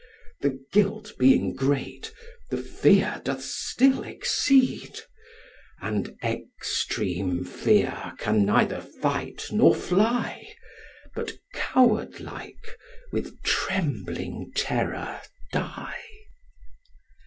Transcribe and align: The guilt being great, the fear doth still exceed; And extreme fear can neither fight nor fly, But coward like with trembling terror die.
The 0.39 0.59
guilt 0.73 1.13
being 1.19 1.53
great, 1.53 2.11
the 2.49 2.57
fear 2.57 3.21
doth 3.23 3.43
still 3.43 4.01
exceed; 4.03 5.01
And 5.79 6.15
extreme 6.23 7.43
fear 7.45 8.13
can 8.17 8.43
neither 8.43 8.81
fight 8.81 9.49
nor 9.51 9.75
fly, 9.75 10.55
But 11.13 11.33
coward 11.53 12.19
like 12.19 12.79
with 13.11 13.43
trembling 13.43 14.53
terror 14.55 15.21
die. 15.51 15.99